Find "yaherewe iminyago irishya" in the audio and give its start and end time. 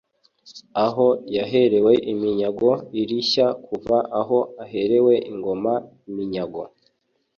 1.35-3.47